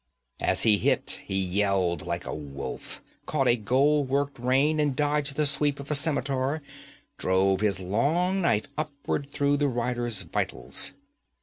As 0.39 0.63
he 0.63 0.79
hit, 0.79 1.19
he 1.27 1.37
yelled 1.39 2.07
like 2.07 2.25
a 2.25 2.33
wolf, 2.33 3.03
caught 3.27 3.47
a 3.47 3.55
gold 3.55 4.09
worked 4.09 4.39
rein, 4.39 4.79
and 4.79 4.95
dodging 4.95 5.35
the 5.35 5.45
sweep 5.45 5.79
of 5.79 5.91
a 5.91 5.93
scimitar, 5.93 6.63
drove 7.19 7.61
his 7.61 7.79
long 7.79 8.41
knife 8.41 8.65
upward 8.79 9.29
through 9.29 9.57
the 9.57 9.67
rider's 9.67 10.23
vitals. 10.23 10.95